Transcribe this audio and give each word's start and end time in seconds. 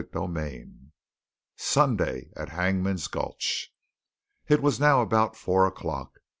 CHAPTER 0.03 0.19
XIX 0.33 0.67
SUNDAY 1.57 2.31
AT 2.35 2.49
HANGMAN'S 2.49 3.07
GULCH 3.07 3.71
It 4.47 4.63
was 4.63 4.79
now 4.79 5.03
about 5.03 5.35
four 5.35 5.67
o'clock. 5.67 6.17